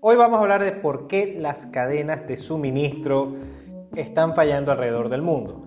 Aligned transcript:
Hoy 0.00 0.14
vamos 0.14 0.38
a 0.38 0.42
hablar 0.42 0.62
de 0.62 0.70
por 0.70 1.08
qué 1.08 1.34
las 1.40 1.66
cadenas 1.66 2.24
de 2.28 2.36
suministro 2.36 3.32
están 3.96 4.32
fallando 4.36 4.70
alrededor 4.70 5.08
del 5.08 5.22
mundo. 5.22 5.66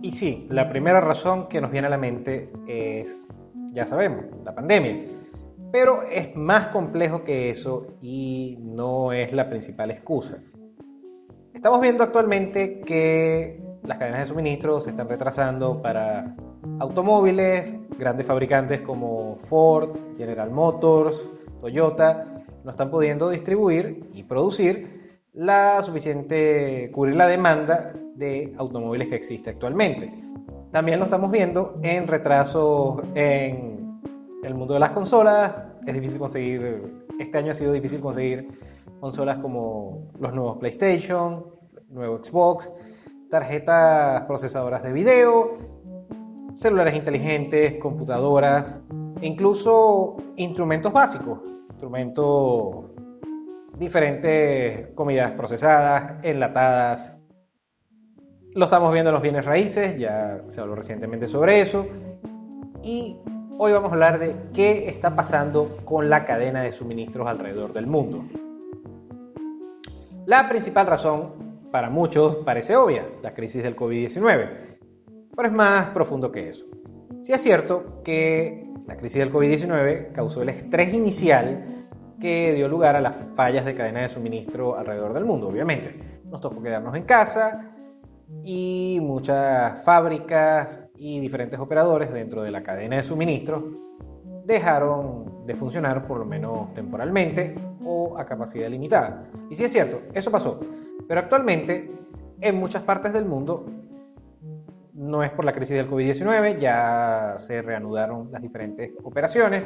Y 0.00 0.12
sí, 0.12 0.46
la 0.48 0.70
primera 0.70 1.02
razón 1.02 1.46
que 1.46 1.60
nos 1.60 1.70
viene 1.70 1.88
a 1.88 1.90
la 1.90 1.98
mente 1.98 2.50
es, 2.66 3.26
ya 3.72 3.86
sabemos, 3.86 4.24
la 4.46 4.54
pandemia. 4.54 5.04
Pero 5.70 6.04
es 6.04 6.34
más 6.34 6.68
complejo 6.68 7.22
que 7.22 7.50
eso 7.50 7.88
y 8.00 8.56
no 8.62 9.12
es 9.12 9.34
la 9.34 9.50
principal 9.50 9.90
excusa. 9.90 10.38
Estamos 11.52 11.78
viendo 11.82 12.02
actualmente 12.02 12.80
que 12.80 13.60
las 13.82 13.98
cadenas 13.98 14.20
de 14.20 14.26
suministro 14.26 14.80
se 14.80 14.88
están 14.88 15.06
retrasando 15.06 15.82
para 15.82 16.34
automóviles, 16.78 17.74
grandes 17.98 18.26
fabricantes 18.26 18.80
como 18.80 19.36
Ford, 19.36 19.98
General 20.16 20.50
Motors, 20.50 21.28
Toyota, 21.60 22.35
no 22.66 22.72
están 22.72 22.90
pudiendo 22.90 23.30
distribuir 23.30 24.10
y 24.12 24.24
producir 24.24 25.20
la 25.32 25.80
suficiente, 25.82 26.90
cubrir 26.92 27.14
la 27.14 27.28
demanda 27.28 27.92
de 28.16 28.52
automóviles 28.58 29.06
que 29.06 29.14
existe 29.14 29.50
actualmente. 29.50 30.12
También 30.72 30.98
lo 30.98 31.04
estamos 31.04 31.30
viendo 31.30 31.78
en 31.84 32.08
retrasos 32.08 33.04
en 33.14 34.00
el 34.42 34.54
mundo 34.56 34.74
de 34.74 34.80
las 34.80 34.90
consolas. 34.90 35.54
Es 35.86 35.94
difícil 35.94 36.18
conseguir, 36.18 36.92
este 37.20 37.38
año 37.38 37.52
ha 37.52 37.54
sido 37.54 37.72
difícil 37.72 38.00
conseguir 38.00 38.48
consolas 38.98 39.36
como 39.38 40.10
los 40.18 40.34
nuevos 40.34 40.56
PlayStation, 40.56 41.46
nuevo 41.88 42.18
Xbox, 42.18 42.68
tarjetas 43.30 44.22
procesadoras 44.22 44.82
de 44.82 44.92
video, 44.92 45.56
celulares 46.54 46.96
inteligentes, 46.96 47.76
computadoras, 47.76 48.80
e 49.20 49.26
incluso 49.28 50.16
instrumentos 50.34 50.92
básicos, 50.92 51.38
instrumentos 51.76 52.86
diferentes, 53.78 54.86
comidas 54.94 55.32
procesadas, 55.32 56.24
enlatadas. 56.24 57.18
Lo 58.54 58.64
estamos 58.64 58.90
viendo 58.94 59.10
en 59.10 59.14
los 59.14 59.22
bienes 59.22 59.44
raíces, 59.44 59.98
ya 59.98 60.40
se 60.46 60.62
habló 60.62 60.74
recientemente 60.74 61.26
sobre 61.26 61.60
eso. 61.60 61.86
Y 62.82 63.18
hoy 63.58 63.72
vamos 63.72 63.90
a 63.90 63.92
hablar 63.92 64.18
de 64.18 64.34
qué 64.54 64.88
está 64.88 65.14
pasando 65.14 65.76
con 65.84 66.08
la 66.08 66.24
cadena 66.24 66.62
de 66.62 66.72
suministros 66.72 67.28
alrededor 67.28 67.74
del 67.74 67.86
mundo. 67.86 68.24
La 70.24 70.48
principal 70.48 70.86
razón 70.86 71.68
para 71.70 71.90
muchos 71.90 72.36
parece 72.36 72.74
obvia, 72.74 73.06
la 73.22 73.34
crisis 73.34 73.62
del 73.62 73.76
COVID-19, 73.76 74.78
pero 75.36 75.48
es 75.48 75.54
más 75.54 75.88
profundo 75.88 76.32
que 76.32 76.48
eso. 76.48 76.64
Sí 77.20 77.34
es 77.34 77.42
cierto 77.42 78.00
que 78.02 78.65
la 78.86 78.96
crisis 78.96 79.18
del 79.18 79.32
COVID-19 79.32 80.12
causó 80.12 80.42
el 80.42 80.48
estrés 80.48 80.94
inicial 80.94 81.86
que 82.20 82.54
dio 82.54 82.68
lugar 82.68 82.96
a 82.96 83.00
las 83.00 83.16
fallas 83.34 83.64
de 83.64 83.74
cadena 83.74 84.00
de 84.00 84.08
suministro 84.08 84.76
alrededor 84.76 85.12
del 85.12 85.24
mundo, 85.24 85.48
obviamente. 85.48 86.20
Nos 86.24 86.40
tocó 86.40 86.62
quedarnos 86.62 86.94
en 86.96 87.02
casa 87.02 87.72
y 88.42 88.98
muchas 89.02 89.82
fábricas 89.84 90.80
y 90.96 91.20
diferentes 91.20 91.58
operadores 91.58 92.12
dentro 92.12 92.42
de 92.42 92.50
la 92.50 92.62
cadena 92.62 92.96
de 92.96 93.02
suministro 93.02 93.86
dejaron 94.44 95.46
de 95.46 95.54
funcionar 95.56 96.06
por 96.06 96.18
lo 96.18 96.24
menos 96.24 96.72
temporalmente 96.72 97.54
o 97.84 98.16
a 98.16 98.24
capacidad 98.24 98.68
limitada. 98.68 99.24
Y 99.50 99.56
sí 99.56 99.64
es 99.64 99.72
cierto, 99.72 100.00
eso 100.14 100.30
pasó. 100.30 100.60
Pero 101.06 101.20
actualmente, 101.20 101.90
en 102.40 102.56
muchas 102.56 102.82
partes 102.82 103.12
del 103.12 103.26
mundo, 103.26 103.66
no 104.96 105.22
es 105.22 105.30
por 105.30 105.44
la 105.44 105.52
crisis 105.52 105.76
del 105.76 105.90
COVID-19, 105.90 106.58
ya 106.58 107.34
se 107.38 107.60
reanudaron 107.60 108.30
las 108.32 108.40
diferentes 108.40 108.92
operaciones, 109.04 109.64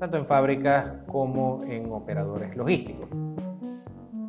tanto 0.00 0.16
en 0.16 0.26
fábricas 0.26 0.86
como 1.06 1.62
en 1.64 1.92
operadores 1.92 2.56
logísticos. 2.56 3.08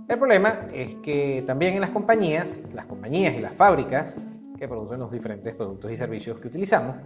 El 0.07 0.19
problema 0.19 0.67
es 0.73 0.95
que 0.97 1.43
también 1.47 1.75
en 1.75 1.81
las 1.81 1.89
compañías, 1.89 2.61
las 2.73 2.85
compañías 2.85 3.33
y 3.35 3.39
las 3.39 3.53
fábricas 3.53 4.19
que 4.57 4.67
producen 4.67 4.99
los 4.99 5.11
diferentes 5.11 5.53
productos 5.55 5.91
y 5.91 5.95
servicios 5.95 6.39
que 6.39 6.49
utilizamos, 6.49 6.97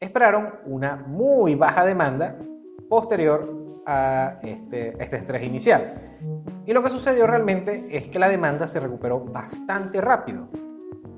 esperaron 0.00 0.54
una 0.64 0.96
muy 0.96 1.54
baja 1.56 1.84
demanda 1.84 2.38
posterior 2.88 3.82
a 3.86 4.38
este, 4.42 4.94
este 5.02 5.16
estrés 5.16 5.42
inicial. 5.42 5.94
Y 6.64 6.72
lo 6.72 6.82
que 6.82 6.90
sucedió 6.90 7.26
realmente 7.26 7.88
es 7.90 8.08
que 8.08 8.18
la 8.20 8.28
demanda 8.28 8.68
se 8.68 8.78
recuperó 8.78 9.20
bastante 9.20 10.00
rápido 10.00 10.48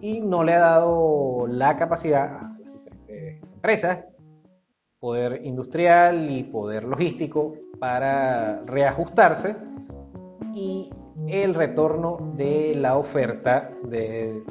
y 0.04 0.20
no 0.20 0.44
le 0.44 0.52
ha 0.52 0.58
dado 0.58 1.46
la 1.48 1.78
capacidad 1.78 2.24
a 2.24 2.42
las 2.58 2.74
diferentes 2.74 3.42
empresas, 3.42 4.04
poder 5.00 5.40
industrial 5.46 6.30
y 6.30 6.42
poder 6.42 6.84
logístico 6.84 7.54
para 7.80 8.60
reajustarse 8.66 9.56
y 10.52 10.90
el 11.26 11.54
retorno 11.54 12.34
de 12.36 12.74
la 12.74 12.98
oferta 12.98 13.70
de 13.84 14.42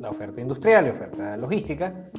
la 0.00 0.10
oferta 0.10 0.40
industrial 0.40 0.88
y 0.88 0.90
oferta 0.90 1.36
logística 1.36 2.10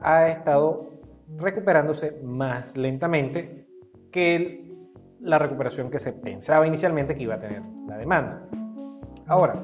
ha 0.00 0.26
estado 0.26 0.90
recuperándose 1.36 2.20
más 2.24 2.76
lentamente 2.76 3.64
que 4.10 4.76
la 5.20 5.38
recuperación 5.38 5.88
que 5.88 6.00
se 6.00 6.12
pensaba 6.12 6.66
inicialmente 6.66 7.14
que 7.14 7.22
iba 7.22 7.36
a 7.36 7.38
tener 7.38 7.62
la 7.86 7.96
demanda. 7.96 8.44
Ahora, 9.28 9.54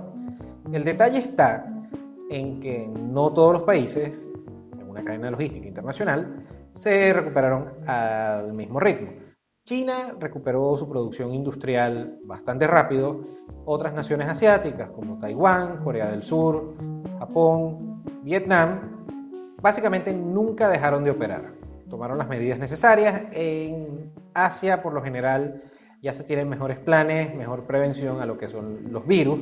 el 0.73 0.85
detalle 0.85 1.19
está 1.19 1.75
en 2.31 2.61
que 2.61 2.87
no 2.87 3.33
todos 3.33 3.53
los 3.53 3.63
países, 3.63 4.27
en 4.79 4.89
una 4.89 5.05
cadena 5.05 5.31
logística 5.31 5.67
internacional, 5.67 6.45
se 6.73 7.13
recuperaron 7.13 7.73
al 7.87 8.53
mismo 8.53 8.81
ritmo. 8.81 9.13
China 9.65 10.15
recuperó 10.19 10.77
su 10.77 10.89
producción 10.89 11.35
industrial 11.35 12.19
bastante 12.25 12.67
rápido, 12.67 13.21
otras 13.67 13.93
naciones 13.93 14.29
asiáticas 14.29 14.89
como 14.91 15.19
Taiwán, 15.19 15.85
Corea 15.85 16.11
del 16.11 16.23
Sur, 16.23 16.75
Japón, 17.19 18.03
Vietnam, 18.23 19.05
básicamente 19.61 20.15
nunca 20.15 20.71
dejaron 20.71 21.05
de 21.05 21.11
operar. 21.11 21.53
Tomaron 21.91 22.19
las 22.19 22.29
medidas 22.29 22.59
necesarias. 22.59 23.29
En 23.33 24.13
Asia, 24.35 24.83
por 24.83 24.95
lo 24.95 25.03
general, 25.03 25.63
ya 26.01 26.13
se 26.13 26.25
tienen 26.25 26.49
mejores 26.49 26.79
planes, 26.79 27.35
mejor 27.35 27.65
prevención 27.65 28.21
a 28.21 28.27
lo 28.27 28.39
que 28.39 28.49
son 28.49 28.93
los 28.93 29.07
virus 29.07 29.39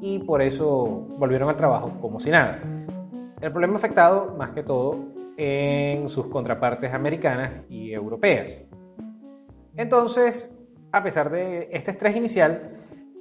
y 0.00 0.20
por 0.20 0.42
eso 0.42 1.06
volvieron 1.18 1.48
al 1.48 1.56
trabajo 1.56 1.92
como 2.00 2.20
si 2.20 2.30
nada. 2.30 2.60
El 3.40 3.52
problema 3.52 3.76
afectado 3.76 4.34
más 4.36 4.50
que 4.50 4.62
todo 4.62 4.98
en 5.36 6.08
sus 6.08 6.26
contrapartes 6.26 6.92
americanas 6.92 7.52
y 7.68 7.92
europeas. 7.92 8.62
Entonces, 9.76 10.52
a 10.90 11.02
pesar 11.02 11.30
de 11.30 11.68
este 11.70 11.92
estrés 11.92 12.16
inicial, 12.16 12.76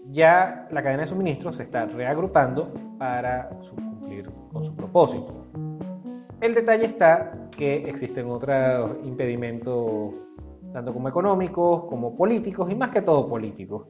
ya 0.10 0.68
la 0.72 0.82
cadena 0.82 1.02
de 1.02 1.08
suministro 1.08 1.54
se 1.54 1.64
está 1.64 1.86
reagrupando 1.86 2.74
para 2.98 3.50
cumplir 3.50 4.32
con 4.52 4.64
su 4.64 4.76
propósito. 4.76 5.46
El 6.42 6.56
detalle 6.56 6.86
está 6.86 7.50
que 7.52 7.90
existen 7.90 8.30
otros 8.30 8.92
impedimentos, 9.04 10.14
tanto 10.72 10.94
como 10.94 11.10
económicos, 11.10 11.86
como 11.86 12.16
políticos, 12.16 12.72
y 12.72 12.76
más 12.76 12.90
que 12.90 13.02
todo 13.02 13.28
políticos, 13.28 13.88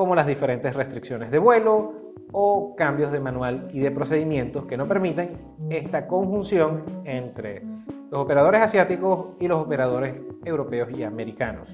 como 0.00 0.14
las 0.14 0.26
diferentes 0.26 0.74
restricciones 0.74 1.30
de 1.30 1.38
vuelo 1.38 2.14
o 2.32 2.74
cambios 2.74 3.12
de 3.12 3.20
manual 3.20 3.68
y 3.70 3.80
de 3.80 3.90
procedimientos 3.90 4.64
que 4.64 4.78
no 4.78 4.88
permiten 4.88 5.36
esta 5.68 6.06
conjunción 6.06 7.02
entre 7.04 7.62
los 8.10 8.18
operadores 8.18 8.62
asiáticos 8.62 9.36
y 9.40 9.46
los 9.46 9.58
operadores 9.58 10.14
europeos 10.46 10.88
y 10.96 11.02
americanos. 11.02 11.68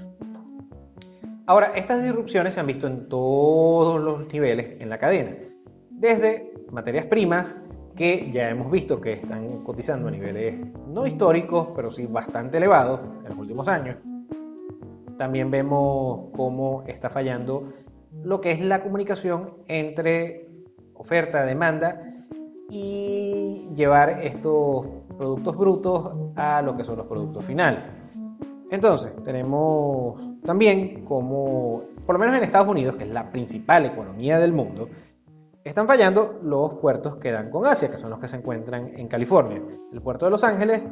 Ahora, 1.46 1.70
estas 1.76 2.02
disrupciones 2.02 2.54
se 2.54 2.58
han 2.58 2.66
visto 2.66 2.88
en 2.88 3.08
todos 3.08 4.00
los 4.00 4.26
niveles 4.32 4.80
en 4.80 4.90
la 4.90 4.98
cadena, 4.98 5.30
desde 5.88 6.52
materias 6.72 7.06
primas, 7.06 7.56
que 7.94 8.28
ya 8.32 8.50
hemos 8.50 8.72
visto 8.72 9.00
que 9.00 9.12
están 9.12 9.62
cotizando 9.62 10.08
a 10.08 10.10
niveles 10.10 10.56
no 10.88 11.06
históricos, 11.06 11.68
pero 11.76 11.92
sí 11.92 12.06
bastante 12.06 12.56
elevados 12.56 12.98
en 13.22 13.28
los 13.28 13.38
últimos 13.38 13.68
años. 13.68 13.98
También 15.16 15.48
vemos 15.48 16.32
cómo 16.36 16.82
está 16.88 17.08
fallando 17.08 17.72
lo 18.26 18.40
que 18.40 18.50
es 18.50 18.60
la 18.60 18.82
comunicación 18.82 19.52
entre 19.68 20.48
oferta, 20.94 21.46
demanda 21.46 22.02
y 22.68 23.68
llevar 23.72 24.18
estos 24.20 24.84
productos 25.16 25.56
brutos 25.56 26.12
a 26.34 26.60
lo 26.60 26.76
que 26.76 26.82
son 26.82 26.96
los 26.96 27.06
productos 27.06 27.44
finales. 27.44 27.84
Entonces, 28.72 29.12
tenemos 29.22 30.20
también 30.42 31.04
como, 31.04 31.84
por 32.04 32.16
lo 32.16 32.18
menos 32.18 32.36
en 32.36 32.42
Estados 32.42 32.66
Unidos, 32.66 32.96
que 32.96 33.04
es 33.04 33.10
la 33.10 33.30
principal 33.30 33.86
economía 33.86 34.40
del 34.40 34.52
mundo, 34.52 34.88
están 35.62 35.86
fallando 35.86 36.40
los 36.42 36.74
puertos 36.80 37.18
que 37.18 37.30
dan 37.30 37.48
con 37.48 37.64
Asia, 37.64 37.92
que 37.92 37.96
son 37.96 38.10
los 38.10 38.18
que 38.18 38.26
se 38.26 38.38
encuentran 38.38 38.90
en 38.96 39.06
California, 39.06 39.62
el 39.92 40.02
puerto 40.02 40.24
de 40.24 40.32
Los 40.32 40.42
Ángeles 40.42 40.82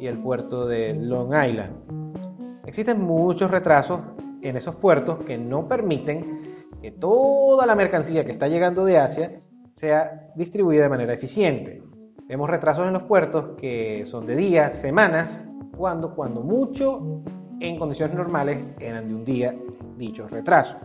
y 0.00 0.06
el 0.06 0.16
puerto 0.22 0.66
de 0.66 0.94
Long 0.94 1.34
Island. 1.34 2.62
Existen 2.64 3.02
muchos 3.02 3.50
retrasos 3.50 4.00
en 4.40 4.56
esos 4.56 4.74
puertos 4.76 5.18
que 5.26 5.36
no 5.36 5.68
permiten 5.68 6.38
que 6.80 6.90
toda 6.90 7.66
la 7.66 7.74
mercancía 7.74 8.24
que 8.24 8.32
está 8.32 8.48
llegando 8.48 8.84
de 8.84 8.98
Asia 8.98 9.40
sea 9.70 10.30
distribuida 10.36 10.84
de 10.84 10.88
manera 10.88 11.14
eficiente. 11.14 11.82
Vemos 12.28 12.48
retrasos 12.48 12.86
en 12.86 12.92
los 12.92 13.04
puertos 13.04 13.56
que 13.56 14.04
son 14.04 14.26
de 14.26 14.36
días, 14.36 14.72
semanas, 14.72 15.46
cuando, 15.76 16.14
cuando 16.14 16.42
mucho 16.42 17.22
en 17.60 17.78
condiciones 17.78 18.16
normales 18.16 18.64
eran 18.80 19.08
de 19.08 19.14
un 19.14 19.24
día 19.24 19.54
dichos 19.96 20.30
retrasos. 20.30 20.76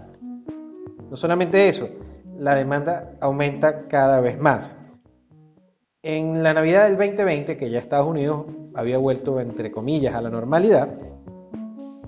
No 1.10 1.18
solamente 1.18 1.68
eso, 1.68 1.90
la 2.38 2.56
demanda 2.56 3.16
aumenta 3.22 3.88
cada 3.88 4.20
vez 4.20 4.40
más. 4.40 4.80
En 6.02 6.44
la 6.44 6.54
Navidad 6.54 6.86
del 6.86 6.98
2020, 6.98 7.56
que 7.56 7.70
ya 7.70 7.80
Estados 7.80 8.08
Unidos 8.08 8.46
había 8.76 8.98
vuelto, 8.98 9.40
entre 9.40 9.72
comillas, 9.72 10.16
a 10.16 10.22
la 10.22 10.30
normalidad, 10.30 10.90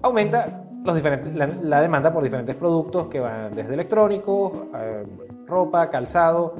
aumenta 0.01 0.64
los 0.85 0.95
diferentes, 0.95 1.33
la, 1.35 1.81
demanda 1.81 2.13
por 2.13 2.23
diferentes 2.23 2.55
productos 2.55 3.07
que 3.07 3.19
van 3.19 3.53
desde 3.55 3.73
electrónicos, 3.73 4.51
eh, 4.77 5.03
ropa, 5.47 5.89
calzado, 5.89 6.55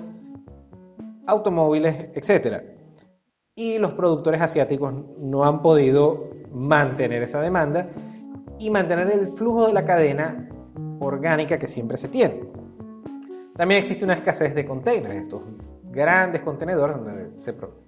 automóviles, 1.28 2.10
etc. 2.14 2.64
Y 3.56 3.78
los 3.78 3.94
productores 3.94 4.42
asiáticos 4.42 4.94
no 5.20 5.46
han 5.46 5.62
podido 5.62 6.30
mantener 6.52 7.24
esa 7.24 7.42
demanda 7.42 7.88
y 8.60 8.70
mantener 8.70 9.12
el 9.12 9.30
flujo 9.30 9.68
de 9.68 9.74
la 9.74 9.86
cadena 9.86 10.50
orgánica 11.00 11.58
que 11.58 11.68
siempre 11.68 11.98
se 11.98 12.08
tiene. 12.08 12.42
También 13.56 13.80
existe 13.80 14.04
una 14.04 14.16
escasez 14.16 14.54
de 14.54 14.66
containers, 14.66 15.16
estos 15.16 15.42
grandes 15.84 16.42
contenedores 16.42 16.98
donde 16.98 17.32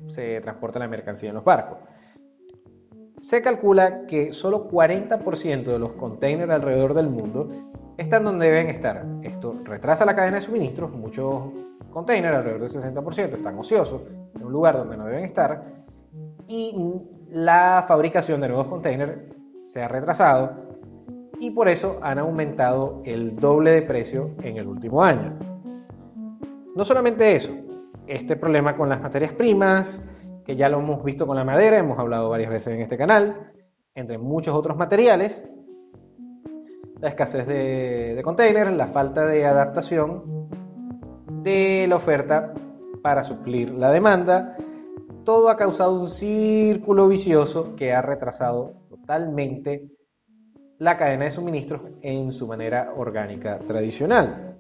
se, 0.08 0.40
transporta 0.40 0.80
la 0.80 0.88
mercancía 0.88 1.30
en 1.30 1.36
los 1.36 1.44
barcos. 1.44 1.80
Se 3.22 3.42
calcula 3.42 4.06
que 4.06 4.32
solo 4.32 4.70
40% 4.70 5.64
de 5.64 5.80
los 5.80 5.94
containers 5.94 6.52
alrededor 6.52 6.94
del 6.94 7.10
mundo 7.10 7.50
están 7.98 8.24
donde 8.24 8.46
deben 8.46 8.68
estar. 8.70 9.06
Esto 9.24 9.56
retrasa 9.64 10.06
la 10.06 10.16
cadena 10.16 10.38
de 10.38 10.44
suministros, 10.44 10.92
muchos 10.92 11.44
containers, 11.90 12.36
alrededor 12.36 12.62
del 12.62 12.70
60%, 12.70 13.34
están 13.36 13.58
ociosos 13.58 14.04
en 14.36 14.46
un 14.46 14.52
lugar 14.52 14.78
donde 14.78 14.98
no 14.98 15.06
deben 15.06 15.24
estar 15.24 15.86
y 16.48 16.76
la 17.30 17.86
fabricación 17.88 18.40
de 18.40 18.48
nuevos 18.50 18.68
containers 18.68 19.20
se 19.64 19.84
ha 19.84 19.88
retrasado 19.88 20.68
y 21.40 21.52
por 21.52 21.68
eso 21.68 22.00
han 22.02 22.20
aumentado 22.20 23.02
el 23.06 23.36
doble 23.36 23.72
de 23.72 23.82
precio 23.82 24.32
en 24.42 24.58
el 24.58 24.68
último 24.68 25.04
año. 25.04 25.38
No 26.76 26.86
solamente 26.86 27.36
eso, 27.36 27.52
este 28.08 28.36
problema 28.36 28.78
con 28.78 28.90
las 28.90 29.02
materias 29.02 29.34
primas, 29.34 30.02
que 30.48 30.56
ya 30.56 30.70
lo 30.70 30.80
hemos 30.80 31.04
visto 31.04 31.28
con 31.28 31.36
la 31.36 31.44
madera, 31.44 31.78
hemos 31.78 32.00
hablado 32.00 32.30
varias 32.30 32.50
veces 32.50 32.74
en 32.74 32.80
este 32.80 32.98
canal, 32.98 33.52
entre 33.94 34.18
muchos 34.18 34.56
otros 34.56 34.78
materiales, 34.78 35.44
la 37.02 37.10
escasez 37.10 37.46
de, 37.46 38.16
de 38.16 38.24
containers, 38.24 38.76
la 38.76 38.88
falta 38.88 39.26
de 39.26 39.46
adaptación 39.46 40.48
de 41.44 41.86
la 41.90 41.98
oferta 41.98 42.54
para 43.04 43.26
suplir 43.26 43.72
la 43.72 43.92
demanda, 43.92 44.56
todo 45.26 45.50
ha 45.50 45.58
causado 45.58 46.00
un 46.00 46.10
círculo 46.10 47.10
vicioso 47.10 47.76
que 47.76 47.92
ha 47.94 48.02
retrasado 48.02 48.86
totalmente 48.90 49.92
la 50.80 50.96
cadena 50.96 51.26
de 51.26 51.32
suministros 51.32 51.82
en 52.02 52.32
su 52.32 52.48
manera 52.48 52.94
orgánica 52.96 53.60
tradicional. 53.60 54.58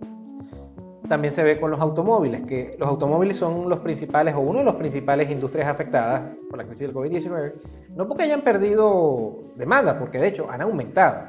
También 1.07 1.33
se 1.33 1.43
ve 1.43 1.59
con 1.59 1.71
los 1.71 1.79
automóviles, 1.79 2.43
que 2.45 2.75
los 2.77 2.87
automóviles 2.87 3.37
son 3.37 3.69
los 3.69 3.79
principales 3.79 4.35
o 4.35 4.39
uno 4.39 4.59
de 4.59 4.65
los 4.65 4.75
principales 4.75 5.29
industrias 5.31 5.67
afectadas 5.69 6.23
por 6.49 6.57
la 6.57 6.65
crisis 6.65 6.87
del 6.87 6.93
COVID-19, 6.95 7.53
no 7.95 8.07
porque 8.07 8.23
hayan 8.23 8.41
perdido 8.41 9.53
demanda, 9.55 9.97
porque 9.97 10.19
de 10.19 10.27
hecho 10.27 10.49
han 10.49 10.61
aumentado, 10.61 11.27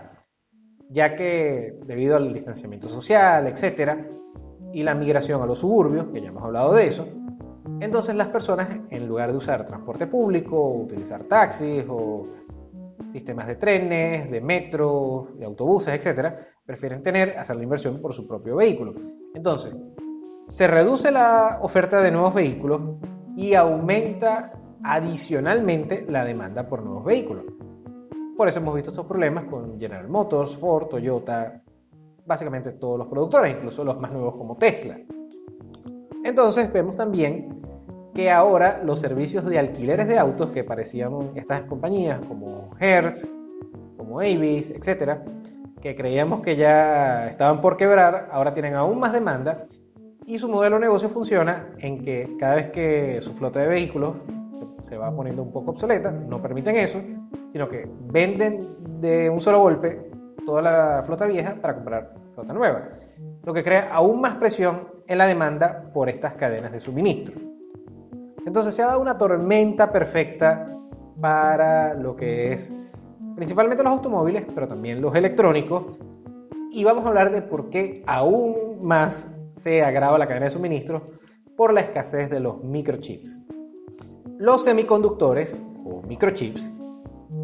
ya 0.91 1.15
que 1.15 1.77
debido 1.87 2.17
al 2.17 2.33
distanciamiento 2.33 2.89
social, 2.89 3.47
etcétera, 3.47 4.05
y 4.73 4.83
la 4.83 4.95
migración 4.95 5.43
a 5.43 5.47
los 5.47 5.61
suburbios, 5.61 6.07
que 6.13 6.21
ya 6.21 6.29
hemos 6.29 6.43
hablado 6.43 6.75
de 6.75 6.89
eso, 6.89 7.07
entonces 7.81 8.15
las 8.17 8.29
personas, 8.29 8.69
en 8.91 9.07
lugar 9.07 9.31
de 9.31 9.39
usar 9.39 9.65
transporte 9.65 10.07
público, 10.07 10.71
utilizar 10.71 11.23
taxis 11.25 11.85
o 11.89 12.27
sistemas 13.07 13.47
de 13.47 13.55
trenes, 13.55 14.31
de 14.31 14.41
metro, 14.41 15.29
de 15.39 15.45
autobuses, 15.45 15.95
etcétera, 15.95 16.49
prefieren 16.67 17.03
tener, 17.03 17.39
hacer 17.39 17.57
la 17.57 17.63
inversión 17.63 18.01
por 18.01 18.13
su 18.13 18.27
propio 18.27 18.57
vehículo. 18.57 18.95
Entonces, 19.35 19.75
se 20.49 20.67
reduce 20.67 21.11
la 21.11 21.59
oferta 21.63 22.01
de 22.01 22.11
nuevos 22.11 22.35
vehículos 22.35 22.81
y 23.37 23.55
aumenta 23.55 24.53
adicionalmente 24.83 26.07
la 26.09 26.25
demanda 26.25 26.69
por 26.69 26.83
nuevos 26.83 27.05
vehículos. 27.05 27.45
Por 28.37 28.49
eso 28.49 28.61
hemos 28.61 28.75
visto 28.75 28.91
estos 28.91 29.07
problemas 29.07 29.45
con 29.45 29.79
General 29.79 30.09
Motors, 30.09 30.57
Ford, 30.57 30.87
Toyota, 30.89 31.63
básicamente 32.25 32.73
todos 32.73 32.99
los 32.99 33.09
productores, 33.09 33.55
incluso 33.57 33.85
los 33.85 33.99
más 34.01 34.13
nuevos 34.13 34.37
como 34.37 34.57
Tesla. 34.57 34.97
Entonces 36.25 36.73
vemos 36.73 36.97
también 36.97 37.61
que 38.15 38.31
ahora 38.31 38.83
los 38.85 39.01
servicios 39.01 39.45
de 39.45 39.59
alquileres 39.59 40.09
de 40.09 40.19
autos 40.19 40.51
que 40.51 40.65
parecían 40.65 41.33
estas 41.35 41.63
compañías 41.63 42.21
como 42.27 42.71
Hertz, 42.79 43.31
como 43.97 44.21
Avis, 44.21 44.71
etcétera, 44.71 45.25
que 45.81 45.95
creíamos 45.95 46.43
que 46.43 46.57
ya 46.57 47.27
estaban 47.27 47.61
por 47.61 47.77
quebrar, 47.77 48.29
ahora 48.31 48.53
tienen 48.53 48.75
aún 48.75 48.99
más 48.99 49.13
demanda 49.13 49.67
y 50.27 50.39
su 50.39 50.49
modelo 50.49 50.77
de 50.77 50.83
negocio 50.83 51.09
funciona 51.09 51.71
en 51.79 52.03
que 52.03 52.37
cada 52.39 52.57
vez 52.57 52.71
que 52.71 53.21
su 53.21 53.33
flota 53.35 53.61
de 53.61 53.69
vehículos 53.69 54.17
se 54.83 54.97
va 54.97 55.15
poniendo 55.15 55.43
un 55.43 55.53
poco 55.53 55.71
obsoleta, 55.73 56.11
no 56.11 56.41
permiten 56.43 56.77
eso, 56.77 57.01
sino 57.51 57.69
que 57.69 57.89
venden 58.13 58.77
de 59.01 59.31
un 59.31 59.41
solo 59.41 59.61
golpe 59.61 60.11
toda 60.45 60.63
la 60.63 61.03
flota 61.05 61.27
vieja 61.27 61.57
para 61.61 61.75
comprar 61.75 62.15
flota 62.35 62.53
nueva, 62.53 62.89
lo 63.45 63.53
que 63.53 63.65
crea 63.65 63.89
aún 63.93 64.21
más 64.21 64.37
presión 64.37 64.89
en 65.07 65.19
la 65.19 65.27
demanda 65.27 65.91
por 65.93 66.09
estas 66.09 66.35
cadenas 66.35 66.73
de 66.73 66.81
suministro. 66.81 67.35
Entonces 68.47 68.75
se 68.75 68.83
ha 68.83 68.87
dado 68.87 69.01
una 69.01 69.19
tormenta 69.19 69.91
perfecta 69.93 70.71
para 71.21 71.95
lo 71.95 72.17
que 72.17 72.53
es 72.53 72.73
principalmente 73.39 73.85
los 73.85 73.93
automóviles, 73.93 74.45
pero 74.53 74.67
también 74.67 75.01
los 75.01 75.15
electrónicos. 75.15 76.01
Y 76.73 76.83
vamos 76.83 77.05
a 77.05 77.09
hablar 77.09 77.31
de 77.31 77.41
por 77.41 77.71
qué 77.71 78.03
aún 78.05 78.81
más 78.83 79.31
se 79.51 79.85
agrava 79.85 80.19
la 80.19 80.27
cadena 80.27 80.47
de 80.47 80.51
suministros 80.51 81.03
por 81.57 81.73
la 81.73 81.83
escasez 81.83 82.31
de 82.31 82.41
los 82.41 82.65
microchips. 82.65 83.39
Los 84.39 84.65
semiconductores 84.65 85.63
o 85.85 86.03
microchips, 86.03 86.69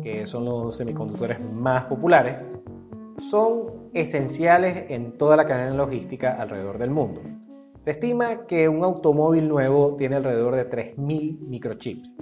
que 0.02 0.26
son 0.26 0.44
los 0.46 0.76
semiconductores 0.76 1.38
más 1.40 1.84
populares, 1.84 2.38
son 3.30 3.90
esenciales 3.92 4.86
en 4.88 5.16
toda 5.16 5.36
la 5.36 5.46
cadena 5.46 5.76
logística 5.76 6.32
alrededor 6.32 6.78
del 6.78 6.90
mundo. 6.90 7.22
Se 7.78 7.92
estima 7.92 8.46
que 8.48 8.68
un 8.68 8.82
automóvil 8.82 9.48
nuevo 9.48 9.94
tiene 9.94 10.16
alrededor 10.16 10.56
de 10.56 10.68
3.000 10.68 11.38
microchips. 11.38 12.16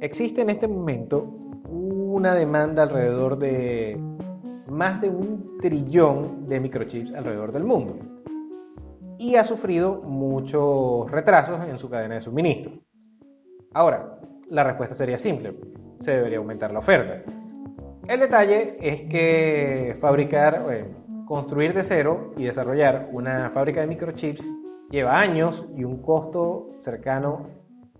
Existe 0.00 0.42
en 0.42 0.50
este 0.50 0.68
momento 0.68 1.45
una 2.16 2.34
demanda 2.34 2.84
alrededor 2.84 3.38
de 3.38 4.00
más 4.68 5.02
de 5.02 5.10
un 5.10 5.58
trillón 5.60 6.48
de 6.48 6.60
microchips 6.60 7.12
alrededor 7.14 7.52
del 7.52 7.64
mundo 7.64 7.98
y 9.18 9.36
ha 9.36 9.44
sufrido 9.44 10.00
muchos 10.00 11.10
retrasos 11.10 11.68
en 11.68 11.78
su 11.78 11.90
cadena 11.90 12.14
de 12.14 12.22
suministro. 12.22 12.72
Ahora, 13.74 14.18
la 14.48 14.64
respuesta 14.64 14.94
sería 14.94 15.18
simple, 15.18 15.58
se 15.98 16.12
debería 16.12 16.38
aumentar 16.38 16.72
la 16.72 16.78
oferta. 16.78 17.22
El 18.08 18.20
detalle 18.20 18.78
es 18.80 19.02
que 19.02 19.94
fabricar, 20.00 20.66
eh, 20.70 20.94
construir 21.26 21.74
de 21.74 21.84
cero 21.84 22.32
y 22.38 22.44
desarrollar 22.44 23.10
una 23.12 23.50
fábrica 23.50 23.82
de 23.82 23.88
microchips 23.88 24.46
lleva 24.90 25.20
años 25.20 25.66
y 25.76 25.84
un 25.84 26.00
costo 26.00 26.70
cercano 26.78 27.46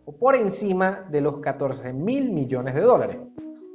o 0.07 0.17
por 0.17 0.37
encima 0.37 1.07
de 1.11 1.21
los 1.21 1.41
14 1.41 1.93
mil 1.93 2.31
millones 2.31 2.75
de 2.75 2.81
dólares. 2.81 3.19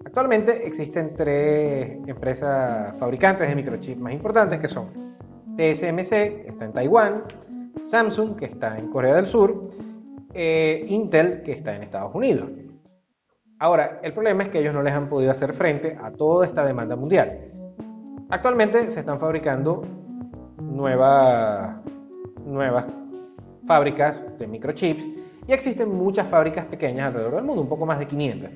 Actualmente 0.06 0.68
existen 0.68 1.14
tres 1.16 1.98
empresas 2.08 2.94
fabricantes 2.98 3.48
de 3.48 3.56
microchips 3.56 4.00
más 4.00 4.14
importantes 4.14 4.60
que 4.60 4.68
son 4.68 4.90
TSMC, 5.56 6.10
que 6.10 6.46
está 6.48 6.66
en 6.66 6.74
Taiwán, 6.74 7.24
Samsung, 7.84 8.36
que 8.36 8.46
está 8.46 8.78
en 8.78 8.90
Corea 8.90 9.16
del 9.16 9.28
Sur, 9.28 9.66
e 10.34 10.86
Intel, 10.88 11.42
que 11.44 11.52
está 11.52 11.76
en 11.76 11.84
Estados 11.84 12.14
Unidos. 12.16 12.50
Ahora, 13.60 14.00
el 14.02 14.14
problema 14.14 14.44
es 14.44 14.50
que 14.50 14.60
ellos 14.60 14.74
no 14.74 14.82
les 14.82 14.94
han 14.94 15.08
podido 15.08 15.32
hacer 15.32 15.54
frente 15.54 15.96
a 16.02 16.12
toda 16.12 16.48
esta 16.48 16.66
demanda 16.66 16.96
mundial. 16.96 17.52
Actualmente 18.30 18.90
se 18.90 19.00
están 19.02 19.20
fabricando 19.20 19.84
nuevas, 20.60 21.76
nuevas 22.44 22.88
fábricas 23.68 24.24
de 24.40 24.48
microchips 24.48 25.04
y 25.48 25.54
existen 25.54 25.90
muchas 25.90 26.28
fábricas 26.28 26.66
pequeñas 26.66 27.08
alrededor 27.08 27.36
del 27.36 27.44
mundo, 27.44 27.62
un 27.62 27.70
poco 27.70 27.86
más 27.86 28.00
de 28.00 28.08
500, 28.08 28.50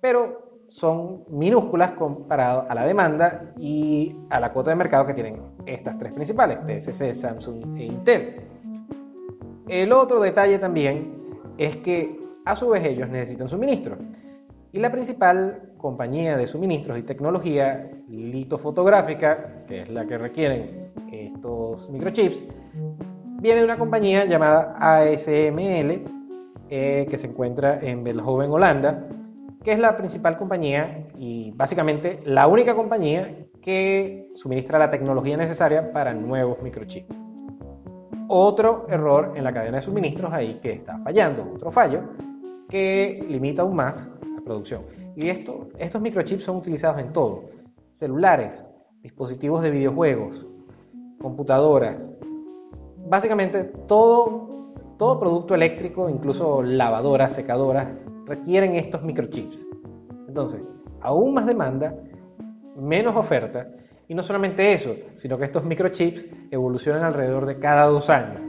pero 0.00 0.51
son 0.72 1.24
minúsculas 1.28 1.90
comparado 1.90 2.64
a 2.66 2.74
la 2.74 2.86
demanda 2.86 3.52
y 3.58 4.16
a 4.30 4.40
la 4.40 4.54
cuota 4.54 4.70
de 4.70 4.76
mercado 4.76 5.04
que 5.04 5.12
tienen 5.12 5.42
estas 5.66 5.98
tres 5.98 6.14
principales, 6.14 6.60
TSC, 6.64 7.14
Samsung 7.14 7.78
e 7.78 7.84
Intel. 7.84 8.40
El 9.68 9.92
otro 9.92 10.18
detalle 10.18 10.58
también 10.58 11.12
es 11.58 11.76
que 11.76 12.18
a 12.46 12.56
su 12.56 12.70
vez 12.70 12.84
ellos 12.84 13.10
necesitan 13.10 13.48
suministros 13.48 13.98
y 14.72 14.78
la 14.78 14.90
principal 14.90 15.74
compañía 15.76 16.38
de 16.38 16.46
suministros 16.46 16.98
y 16.98 17.02
tecnología 17.02 17.90
litofotográfica, 18.08 19.66
que 19.66 19.82
es 19.82 19.90
la 19.90 20.06
que 20.06 20.16
requieren 20.16 20.90
estos 21.12 21.90
microchips, 21.90 22.46
viene 23.42 23.60
de 23.60 23.64
una 23.66 23.76
compañía 23.76 24.24
llamada 24.24 24.74
ASML, 24.78 26.02
eh, 26.70 27.06
que 27.10 27.18
se 27.18 27.26
encuentra 27.26 27.78
en 27.82 28.02
Belhoven, 28.02 28.50
Holanda, 28.50 29.06
que 29.62 29.72
es 29.72 29.78
la 29.78 29.96
principal 29.96 30.36
compañía 30.36 31.08
y 31.16 31.52
básicamente 31.52 32.20
la 32.24 32.46
única 32.46 32.74
compañía 32.74 33.46
que 33.60 34.30
suministra 34.34 34.78
la 34.78 34.90
tecnología 34.90 35.36
necesaria 35.36 35.92
para 35.92 36.12
nuevos 36.12 36.60
microchips. 36.62 37.18
Otro 38.28 38.86
error 38.88 39.32
en 39.36 39.44
la 39.44 39.52
cadena 39.52 39.76
de 39.76 39.82
suministros 39.82 40.32
ahí 40.32 40.54
que 40.54 40.72
está 40.72 40.98
fallando, 40.98 41.48
otro 41.54 41.70
fallo 41.70 42.00
que 42.68 43.24
limita 43.28 43.62
aún 43.62 43.76
más 43.76 44.10
la 44.34 44.42
producción. 44.42 44.82
Y 45.14 45.28
esto, 45.28 45.68
estos 45.78 46.00
microchips 46.00 46.44
son 46.44 46.56
utilizados 46.56 46.98
en 46.98 47.12
todo, 47.12 47.44
celulares, 47.90 48.68
dispositivos 49.02 49.62
de 49.62 49.70
videojuegos, 49.70 50.46
computadoras, 51.20 52.16
básicamente 53.06 53.64
todo, 53.86 54.72
todo 54.98 55.20
producto 55.20 55.54
eléctrico, 55.54 56.08
incluso 56.08 56.62
lavadoras, 56.62 57.34
secadoras, 57.34 57.88
requieren 58.32 58.74
estos 58.74 59.02
microchips. 59.02 59.66
Entonces, 60.26 60.60
aún 61.00 61.34
más 61.34 61.46
demanda, 61.46 61.94
menos 62.76 63.14
oferta, 63.14 63.68
y 64.08 64.14
no 64.14 64.22
solamente 64.22 64.72
eso, 64.72 64.94
sino 65.16 65.36
que 65.36 65.44
estos 65.44 65.64
microchips 65.64 66.26
evolucionan 66.50 67.02
alrededor 67.04 67.44
de 67.44 67.58
cada 67.58 67.84
dos 67.86 68.08
años, 68.08 68.40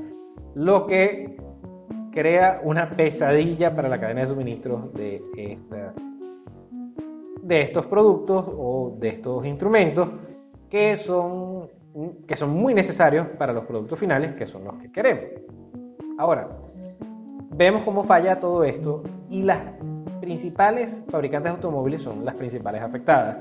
lo 0.55 0.87
que 0.87 1.37
crea 2.11 2.61
una 2.63 2.95
pesadilla 2.95 3.75
para 3.75 3.89
la 3.89 3.99
cadena 3.99 4.21
de 4.21 4.27
suministros 4.27 4.93
de, 4.93 5.21
estos 7.49 7.85
productos 7.87 8.45
o 8.47 8.95
de 8.99 9.09
estos 9.09 9.45
instrumentos 9.45 10.09
que 10.69 10.95
son, 10.95 11.67
que 12.25 12.35
son 12.35 12.51
muy 12.51 12.73
necesarios 12.73 13.27
para 13.37 13.51
los 13.51 13.65
productos 13.65 13.99
finales, 13.99 14.33
que 14.33 14.47
son 14.47 14.63
los 14.63 14.77
que 14.77 14.91
queremos. 14.91 15.25
Ahora, 16.17 16.49
vemos 17.55 17.83
cómo 17.83 18.03
falla 18.03 18.39
todo 18.39 18.63
esto 18.63 19.03
y 19.29 19.43
las 19.43 19.59
principales 20.21 21.03
fabricantes 21.09 21.51
de 21.51 21.55
automóviles 21.55 22.01
son 22.01 22.25
las 22.25 22.35
principales 22.35 22.81
afectadas. 22.81 23.37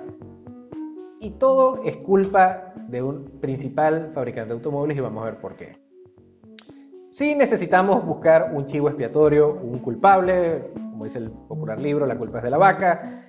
Y 1.20 1.30
todo 1.30 1.82
es 1.84 1.96
culpa 1.98 2.74
de 2.88 3.02
un 3.02 3.38
principal 3.40 4.10
fabricante 4.12 4.48
de 4.48 4.54
automóviles 4.54 4.96
y 4.96 5.00
vamos 5.00 5.22
a 5.22 5.26
ver 5.26 5.40
por 5.40 5.56
qué. 5.56 5.80
Si 7.10 7.34
necesitamos 7.34 8.04
buscar 8.04 8.52
un 8.54 8.66
chivo 8.66 8.88
expiatorio, 8.88 9.54
un 9.54 9.78
culpable, 9.78 10.70
como 10.74 11.04
dice 11.04 11.18
el 11.18 11.30
popular 11.30 11.80
libro, 11.80 12.06
la 12.06 12.16
culpa 12.16 12.38
es 12.38 12.44
de 12.44 12.50
la 12.50 12.58
vaca, 12.58 13.24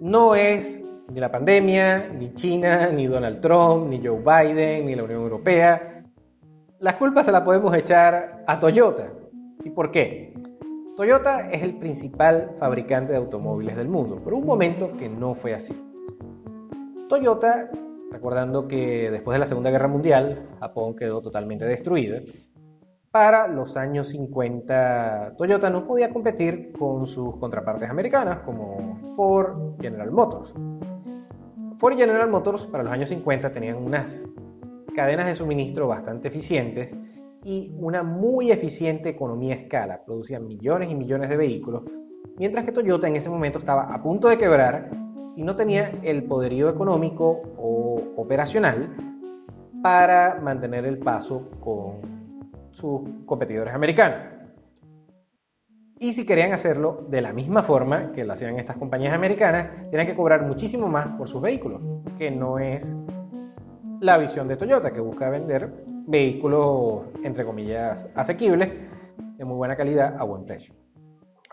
no 0.00 0.34
es 0.34 0.80
ni 1.12 1.20
la 1.20 1.30
pandemia, 1.30 2.08
ni 2.08 2.34
China, 2.34 2.90
ni 2.92 3.06
Donald 3.06 3.40
Trump, 3.40 3.88
ni 3.88 4.04
Joe 4.04 4.18
Biden, 4.18 4.86
ni 4.86 4.94
la 4.94 5.04
Unión 5.04 5.22
Europea. 5.22 6.04
Las 6.80 6.94
culpas 6.94 7.26
se 7.26 7.32
las 7.32 7.42
podemos 7.42 7.74
echar 7.74 8.42
a 8.46 8.58
Toyota. 8.58 9.10
¿Y 9.64 9.70
por 9.70 9.90
qué? 9.90 10.34
Toyota 10.96 11.50
es 11.50 11.62
el 11.62 11.78
principal 11.78 12.54
fabricante 12.58 13.12
de 13.12 13.18
automóviles 13.18 13.76
del 13.76 13.88
mundo, 13.88 14.16
por 14.16 14.34
un 14.34 14.44
momento 14.44 14.96
que 14.96 15.08
no 15.08 15.34
fue 15.34 15.54
así. 15.54 15.74
Toyota, 17.08 17.70
recordando 18.10 18.66
que 18.66 19.10
después 19.10 19.34
de 19.34 19.38
la 19.38 19.46
Segunda 19.46 19.70
Guerra 19.70 19.88
Mundial, 19.88 20.48
Japón 20.60 20.96
quedó 20.96 21.22
totalmente 21.22 21.64
destruida, 21.66 22.20
para 23.10 23.48
los 23.48 23.76
años 23.76 24.08
50 24.08 25.34
Toyota 25.38 25.70
no 25.70 25.86
podía 25.86 26.10
competir 26.10 26.72
con 26.78 27.06
sus 27.06 27.36
contrapartes 27.38 27.88
americanas 27.88 28.40
como 28.40 29.14
Ford, 29.16 29.80
General 29.80 30.10
Motors. 30.10 30.52
Ford 31.78 31.94
y 31.94 31.96
General 31.96 32.28
Motors 32.28 32.66
para 32.66 32.84
los 32.84 32.92
años 32.92 33.08
50 33.08 33.50
tenían 33.50 33.76
unas 33.76 34.26
cadenas 34.94 35.26
de 35.26 35.36
suministro 35.36 35.86
bastante 35.88 36.28
eficientes 36.28 36.96
y 37.48 37.74
una 37.78 38.02
muy 38.02 38.50
eficiente 38.50 39.08
economía 39.08 39.54
a 39.54 39.56
escala. 39.56 40.04
Producían 40.04 40.46
millones 40.46 40.92
y 40.92 40.94
millones 40.94 41.30
de 41.30 41.38
vehículos, 41.38 41.82
mientras 42.36 42.62
que 42.66 42.72
Toyota 42.72 43.08
en 43.08 43.16
ese 43.16 43.30
momento 43.30 43.58
estaba 43.58 43.84
a 43.84 44.02
punto 44.02 44.28
de 44.28 44.36
quebrar 44.36 44.90
y 45.34 45.42
no 45.44 45.56
tenía 45.56 45.98
el 46.02 46.24
poderío 46.24 46.68
económico 46.68 47.40
o 47.56 48.02
operacional 48.18 48.94
para 49.82 50.38
mantener 50.42 50.84
el 50.84 50.98
paso 50.98 51.48
con 51.58 52.68
sus 52.70 53.00
competidores 53.24 53.72
americanos. 53.72 54.18
Y 55.98 56.12
si 56.12 56.26
querían 56.26 56.52
hacerlo 56.52 57.06
de 57.08 57.22
la 57.22 57.32
misma 57.32 57.62
forma 57.62 58.12
que 58.12 58.26
lo 58.26 58.34
hacían 58.34 58.58
estas 58.58 58.76
compañías 58.76 59.14
americanas, 59.14 59.88
tenían 59.90 60.06
que 60.06 60.14
cobrar 60.14 60.46
muchísimo 60.46 60.86
más 60.86 61.06
por 61.16 61.28
sus 61.28 61.40
vehículos, 61.40 61.80
que 62.18 62.30
no 62.30 62.58
es 62.58 62.94
la 64.00 64.18
visión 64.18 64.48
de 64.48 64.58
Toyota, 64.58 64.92
que 64.92 65.00
busca 65.00 65.30
vender 65.30 65.97
vehículos, 66.08 67.02
entre 67.22 67.44
comillas, 67.44 68.08
asequibles, 68.14 68.70
de 69.36 69.44
muy 69.44 69.56
buena 69.56 69.76
calidad, 69.76 70.16
a 70.18 70.24
buen 70.24 70.46
precio. 70.46 70.74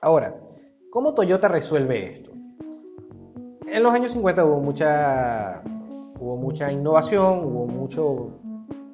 Ahora, 0.01 0.33
¿cómo 0.89 1.13
Toyota 1.13 1.49
resuelve 1.49 2.07
esto? 2.07 2.31
En 3.67 3.83
los 3.83 3.93
años 3.93 4.13
50 4.13 4.45
hubo 4.45 4.61
mucha, 4.61 5.61
innovación, 6.71 7.43
hubo 7.43 7.67
mucho 7.67 8.39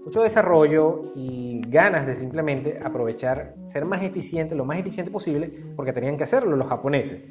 mucho 0.04 0.24
desarrollo 0.24 1.12
y 1.16 1.62
ganas 1.68 2.08
de 2.08 2.16
simplemente 2.16 2.80
aprovechar, 2.84 3.54
ser 3.64 3.86
más 3.86 4.02
eficiente, 4.02 4.56
lo 4.56 4.66
más 4.66 4.80
eficiente 4.80 5.12
posible, 5.12 5.54
porque 5.76 5.94
tenían 5.94 6.18
que 6.18 6.24
hacerlo 6.24 6.56
los 6.56 6.68
japoneses. 6.68 7.22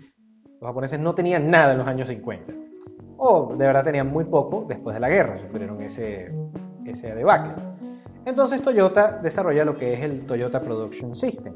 Los 0.60 0.68
japoneses 0.68 1.00
no 1.00 1.12
tenían 1.12 1.50
nada 1.50 1.72
en 1.72 1.78
los 1.78 1.88
años 1.88 2.06
50. 2.06 2.52
O 3.16 3.56
de 3.56 3.66
verdad 3.66 3.82
tenían 3.82 4.06
muy 4.06 4.24
poco 4.24 4.66
después 4.68 4.94
de 4.94 5.00
la 5.00 5.08
guerra, 5.08 5.36
sufrieron 5.38 5.82
ese, 5.82 6.32
ese 6.86 7.12
debacle. 7.12 7.54
Entonces 8.26 8.62
Toyota 8.62 9.18
desarrolla 9.22 9.64
lo 9.64 9.76
que 9.76 9.94
es 9.94 10.00
el 10.00 10.26
Toyota 10.26 10.60
Production 10.60 11.14
System, 11.14 11.54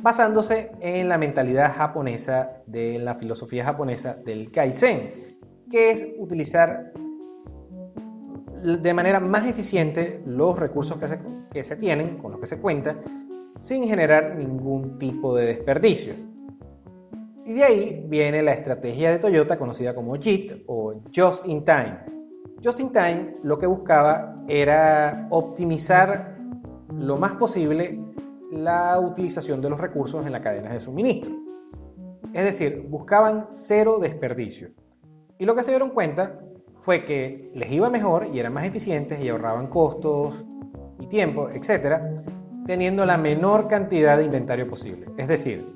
basándose 0.00 0.72
en 0.80 1.08
la 1.08 1.18
mentalidad 1.18 1.74
japonesa, 1.74 2.62
de 2.66 2.98
la 2.98 3.14
filosofía 3.14 3.64
japonesa 3.64 4.14
del 4.24 4.50
Kaizen, 4.50 5.12
que 5.70 5.90
es 5.90 6.06
utilizar 6.18 6.92
de 8.62 8.94
manera 8.94 9.20
más 9.20 9.46
eficiente 9.46 10.22
los 10.24 10.58
recursos 10.58 10.96
que 11.52 11.64
se, 11.64 11.76
tienen, 11.76 12.18
con 12.18 12.32
los 12.32 12.40
que 12.40 12.46
se 12.46 12.58
cuenta, 12.58 12.96
sin 13.58 13.84
generar 13.84 14.36
ningún 14.36 14.98
tipo 14.98 15.34
de 15.36 15.46
desperdicio. 15.46 16.14
Y 17.44 17.54
de 17.54 17.64
ahí 17.64 18.04
viene 18.08 18.42
la 18.42 18.52
estrategia 18.52 19.10
de 19.10 19.18
Toyota 19.18 19.58
conocida 19.58 19.94
como 19.94 20.14
JIT 20.16 20.62
o 20.66 20.94
Just 21.14 21.46
in 21.46 21.64
Time. 21.64 22.11
Just 22.62 22.78
in 22.80 22.92
Time 22.92 23.36
lo 23.42 23.58
que 23.58 23.66
buscaba 23.66 24.36
era 24.46 25.26
optimizar 25.30 26.38
lo 26.96 27.16
más 27.16 27.34
posible 27.34 27.98
la 28.52 29.00
utilización 29.00 29.60
de 29.60 29.70
los 29.70 29.80
recursos 29.80 30.24
en 30.24 30.32
la 30.32 30.42
cadena 30.42 30.72
de 30.72 30.80
suministro. 30.80 31.32
Es 32.32 32.44
decir, 32.44 32.86
buscaban 32.88 33.48
cero 33.50 33.98
desperdicio. 33.98 34.70
Y 35.38 35.44
lo 35.44 35.54
que 35.54 35.64
se 35.64 35.70
dieron 35.70 35.90
cuenta 35.90 36.38
fue 36.82 37.04
que 37.04 37.50
les 37.54 37.70
iba 37.72 37.90
mejor 37.90 38.28
y 38.32 38.38
eran 38.38 38.52
más 38.52 38.64
eficientes 38.64 39.20
y 39.20 39.28
ahorraban 39.28 39.66
costos 39.68 40.44
y 41.00 41.06
tiempo, 41.06 41.48
etcétera, 41.50 42.12
teniendo 42.66 43.04
la 43.04 43.18
menor 43.18 43.66
cantidad 43.66 44.18
de 44.18 44.24
inventario 44.24 44.68
posible. 44.68 45.06
Es 45.16 45.28
decir, 45.28 45.66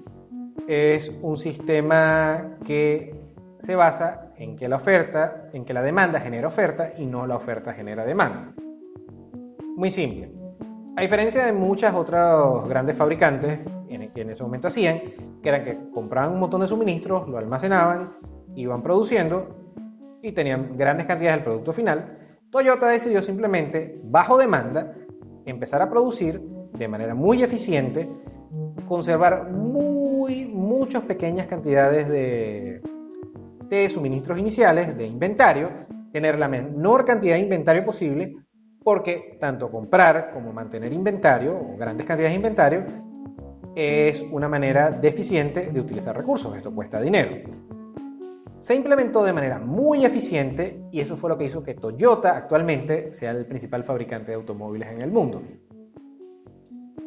es 0.68 1.12
un 1.22 1.36
sistema 1.36 2.56
que 2.64 3.14
se 3.58 3.74
basa 3.74 4.25
en 4.38 4.56
que 4.56 4.68
la 4.68 4.76
oferta, 4.76 5.48
en 5.52 5.64
que 5.64 5.72
la 5.72 5.82
demanda 5.82 6.20
genera 6.20 6.48
oferta 6.48 6.92
y 6.96 7.06
no 7.06 7.26
la 7.26 7.36
oferta 7.36 7.72
genera 7.72 8.04
demanda. 8.04 8.54
Muy 9.76 9.90
simple. 9.90 10.32
A 10.96 11.02
diferencia 11.02 11.44
de 11.44 11.52
muchas 11.52 11.94
otras 11.94 12.66
grandes 12.68 12.96
fabricantes 12.96 13.60
que 14.16 14.22
en 14.22 14.30
ese 14.30 14.42
momento 14.42 14.68
hacían, 14.68 15.00
que 15.42 15.48
eran 15.48 15.64
que 15.64 15.78
compraban 15.92 16.32
un 16.32 16.40
montón 16.40 16.62
de 16.62 16.66
suministros, 16.66 17.28
lo 17.28 17.38
almacenaban, 17.38 18.16
iban 18.54 18.82
produciendo 18.82 19.48
y 20.22 20.32
tenían 20.32 20.76
grandes 20.76 21.06
cantidades 21.06 21.36
del 21.36 21.44
producto 21.44 21.72
final, 21.74 22.18
Toyota 22.50 22.88
decidió 22.88 23.20
simplemente, 23.22 24.00
bajo 24.04 24.38
demanda, 24.38 24.94
empezar 25.44 25.82
a 25.82 25.90
producir 25.90 26.40
de 26.72 26.88
manera 26.88 27.14
muy 27.14 27.42
eficiente, 27.42 28.08
conservar 28.88 29.50
muy, 29.50 30.46
muchas 30.46 31.02
pequeñas 31.02 31.46
cantidades 31.46 32.08
de, 32.08 32.80
de 33.68 33.88
suministros 33.88 34.38
iniciales, 34.38 34.96
de 34.96 35.06
inventario, 35.06 35.70
tener 36.12 36.38
la 36.38 36.48
menor 36.48 37.04
cantidad 37.04 37.34
de 37.34 37.40
inventario 37.40 37.84
posible, 37.84 38.34
porque 38.82 39.36
tanto 39.40 39.70
comprar 39.70 40.30
como 40.32 40.52
mantener 40.52 40.92
inventario 40.92 41.56
o 41.56 41.76
grandes 41.76 42.06
cantidades 42.06 42.32
de 42.32 42.36
inventario 42.36 42.84
es 43.74 44.22
una 44.30 44.48
manera 44.48 44.90
deficiente 44.90 45.70
de 45.72 45.80
utilizar 45.80 46.16
recursos. 46.16 46.56
Esto 46.56 46.74
cuesta 46.74 47.00
dinero 47.00 47.66
se 48.58 48.74
implementó 48.74 49.22
de 49.22 49.32
manera 49.32 49.58
muy 49.58 50.04
eficiente 50.04 50.82
y 50.90 51.00
eso 51.00 51.16
fue 51.16 51.30
lo 51.30 51.38
que 51.38 51.44
hizo 51.44 51.62
que 51.62 51.74
Toyota 51.74 52.36
actualmente 52.36 53.12
sea 53.12 53.30
el 53.30 53.46
principal 53.46 53.84
fabricante 53.84 54.30
de 54.30 54.36
automóviles 54.36 54.88
en 54.88 55.02
el 55.02 55.10
mundo. 55.10 55.42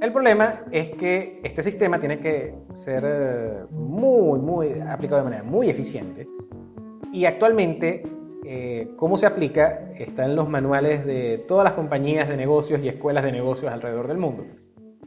El 0.01 0.13
problema 0.13 0.61
es 0.71 0.91
que 0.91 1.41
este 1.43 1.61
sistema 1.61 1.99
tiene 1.99 2.19
que 2.19 2.55
ser 2.73 3.03
eh, 3.05 3.65
muy, 3.71 4.39
muy 4.39 4.79
aplicado 4.81 5.17
de 5.17 5.23
manera 5.25 5.43
muy 5.43 5.69
eficiente 5.69 6.27
y 7.11 7.25
actualmente 7.25 8.03
eh, 8.45 8.93
cómo 8.95 9.17
se 9.17 9.25
aplica 9.25 9.91
está 9.97 10.25
en 10.25 10.35
los 10.35 10.47
manuales 10.47 11.05
de 11.05 11.39
todas 11.47 11.65
las 11.65 11.73
compañías 11.73 12.29
de 12.29 12.37
negocios 12.37 12.79
y 12.81 12.87
escuelas 12.87 13.23
de 13.23 13.31
negocios 13.31 13.71
alrededor 13.71 14.07
del 14.07 14.17
mundo. 14.17 14.45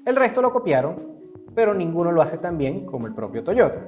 El 0.04 0.16
resto 0.16 0.42
lo 0.42 0.52
copiaron, 0.52 0.96
pero 1.54 1.72
ninguno 1.72 2.12
lo 2.12 2.20
hace 2.20 2.36
tan 2.36 2.58
bien 2.58 2.84
como 2.84 3.06
el 3.06 3.14
propio 3.14 3.42
Toyota. 3.42 3.80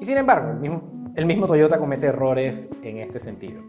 Y 0.00 0.06
sin 0.06 0.16
embargo, 0.16 0.50
el 0.50 0.58
mismo 0.58 0.96
el 1.16 1.24
mismo 1.24 1.46
Toyota 1.46 1.78
comete 1.78 2.08
errores 2.08 2.66
en 2.82 2.98
este 2.98 3.18
sentido. 3.18 3.62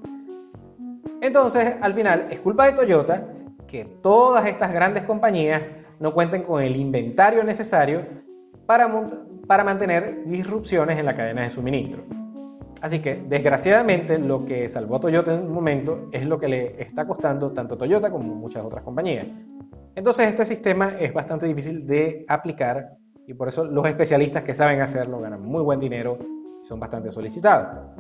Entonces, 1.21 1.77
al 1.81 1.93
final, 1.93 2.27
es 2.29 2.41
culpa 2.41 2.65
de 2.65 2.73
Toyota 2.73 3.25
que 3.67 3.85
todas 3.85 4.45
estas 4.45 4.73
grandes 4.73 5.03
compañías 5.03 5.63
no 5.99 6.13
cuenten 6.13 6.43
con 6.43 6.61
el 6.61 6.75
inventario 6.75 7.43
necesario 7.43 8.05
para, 8.65 8.89
para 9.47 9.63
mantener 9.63 10.23
disrupciones 10.25 10.97
en 10.99 11.05
la 11.05 11.15
cadena 11.15 11.43
de 11.43 11.51
suministro. 11.51 12.03
Así 12.81 12.99
que, 12.99 13.15
desgraciadamente, 13.27 14.19
lo 14.19 14.45
que 14.45 14.69
salvó 14.69 14.97
a 14.97 14.99
Toyota 14.99 15.33
en 15.33 15.41
un 15.41 15.51
momento 15.51 16.09
es 16.11 16.25
lo 16.25 16.39
que 16.39 16.47
le 16.47 16.81
está 16.81 17.07
costando 17.07 17.51
tanto 17.51 17.75
a 17.75 17.77
Toyota 17.77 18.11
como 18.11 18.35
muchas 18.35 18.63
otras 18.63 18.83
compañías. 18.83 19.25
Entonces, 19.95 20.27
este 20.27 20.45
sistema 20.45 20.91
es 20.99 21.11
bastante 21.11 21.47
difícil 21.47 21.87
de 21.87 22.23
aplicar 22.27 22.97
y 23.25 23.33
por 23.33 23.47
eso 23.47 23.65
los 23.65 23.85
especialistas 23.87 24.43
que 24.43 24.53
saben 24.53 24.79
hacerlo 24.81 25.19
ganan 25.19 25.41
muy 25.41 25.63
buen 25.63 25.79
dinero 25.79 26.19
y 26.63 26.65
son 26.65 26.79
bastante 26.79 27.11
solicitados. 27.11 27.97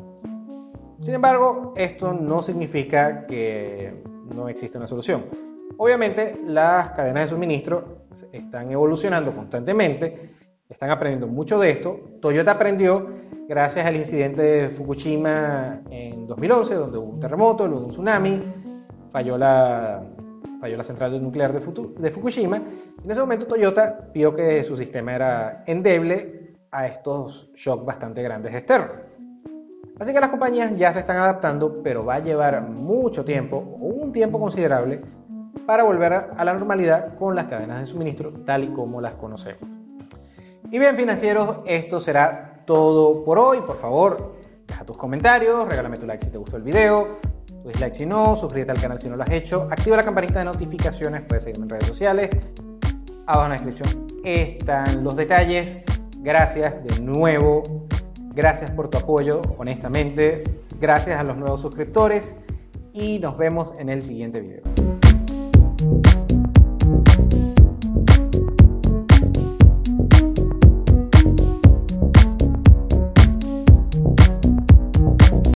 Sin 1.01 1.15
embargo, 1.15 1.73
esto 1.75 2.13
no 2.13 2.41
significa 2.41 3.25
que 3.25 4.03
no 4.33 4.47
existe 4.47 4.77
una 4.77 4.87
solución. 4.87 5.25
Obviamente, 5.75 6.39
las 6.45 6.91
cadenas 6.91 7.25
de 7.25 7.29
suministro 7.29 8.05
están 8.31 8.71
evolucionando 8.71 9.35
constantemente, 9.35 10.31
están 10.69 10.89
aprendiendo 10.89 11.27
mucho 11.27 11.59
de 11.59 11.71
esto. 11.71 11.99
Toyota 12.21 12.51
aprendió 12.51 13.07
gracias 13.47 13.85
al 13.85 13.95
incidente 13.95 14.41
de 14.41 14.69
Fukushima 14.69 15.81
en 15.89 16.27
2011, 16.27 16.73
donde 16.73 16.97
hubo 16.97 17.09
un 17.11 17.19
terremoto, 17.19 17.67
luego 17.67 17.85
un 17.85 17.91
tsunami, 17.91 18.41
falló 19.11 19.37
la, 19.37 20.03
falló 20.59 20.77
la 20.77 20.83
central 20.83 21.21
nuclear 21.21 21.53
de, 21.53 22.09
Fukushima. 22.11 22.57
En 22.57 23.11
ese 23.11 23.19
momento 23.19 23.45
Toyota 23.45 24.09
vio 24.13 24.35
que 24.35 24.63
su 24.63 24.75
sistema 24.75 25.15
era 25.15 25.63
endeble 25.67 26.55
a 26.71 26.87
estos 26.87 27.51
shocks 27.55 27.85
bastante 27.85 28.21
grandes 28.21 28.53
externos. 28.53 28.97
Así 29.99 30.13
que 30.13 30.19
las 30.19 30.29
compañías 30.29 30.75
ya 30.75 30.93
se 30.93 30.99
están 30.99 31.17
adaptando, 31.17 31.81
pero 31.81 32.05
va 32.05 32.15
a 32.15 32.19
llevar 32.19 32.61
mucho 32.61 33.25
tiempo, 33.25 33.57
un 33.57 34.11
tiempo 34.11 34.39
considerable, 34.39 35.01
para 35.65 35.83
volver 35.83 36.13
a 36.13 36.43
la 36.45 36.53
normalidad 36.53 37.15
con 37.17 37.35
las 37.35 37.45
cadenas 37.45 37.79
de 37.79 37.85
suministro 37.85 38.31
tal 38.45 38.63
y 38.63 38.67
como 38.67 39.01
las 39.01 39.13
conocemos. 39.13 39.61
Y 40.71 40.79
bien 40.79 40.95
financieros, 40.95 41.57
esto 41.65 41.99
será 41.99 42.63
todo 42.65 43.23
por 43.23 43.39
hoy. 43.39 43.59
Por 43.61 43.77
favor, 43.77 44.35
deja 44.67 44.83
tus 44.83 44.97
comentarios, 44.97 45.67
regálame 45.67 45.97
tu 45.97 46.05
like 46.05 46.23
si 46.23 46.31
te 46.31 46.37
gustó 46.37 46.57
el 46.57 46.63
video, 46.63 47.19
tu 47.63 47.69
dislike 47.69 47.95
si 47.95 48.05
no, 48.05 48.35
suscríbete 48.35 48.71
al 48.71 48.81
canal 48.81 48.99
si 48.99 49.07
no 49.09 49.15
lo 49.15 49.23
has 49.23 49.31
hecho, 49.31 49.67
activa 49.71 49.95
la 49.95 50.03
campanita 50.03 50.39
de 50.39 50.45
notificaciones, 50.45 51.23
puedes 51.27 51.43
seguirme 51.43 51.63
en 51.63 51.69
redes 51.69 51.87
sociales. 51.87 52.29
Abajo 53.25 53.45
en 53.45 53.49
la 53.49 53.55
descripción 53.55 54.07
están 54.23 55.03
los 55.03 55.15
detalles. 55.15 55.79
Gracias 56.19 56.83
de 56.83 56.99
nuevo. 57.01 57.61
Gracias 58.33 58.71
por 58.71 58.89
tu 58.89 58.97
apoyo, 58.97 59.41
honestamente. 59.57 60.43
Gracias 60.79 61.19
a 61.19 61.23
los 61.23 61.35
nuevos 61.37 61.61
suscriptores. 61.61 62.35
Y 62.93 63.19
nos 63.19 63.37
vemos 63.37 63.73
en 63.79 63.89
el 63.89 64.01
siguiente 64.01 64.39
video. 64.39 64.86